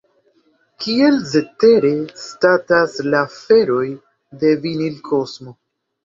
[0.83, 1.91] Kiel cetere
[2.21, 3.83] statas la aferoj
[4.45, 5.55] de Vinilkosmo?